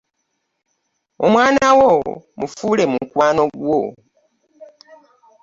Omwana 1.25 1.67
wo 1.79 1.91
mufule 2.39 2.83
mukwano 2.91 3.43
gwo. 3.57 3.81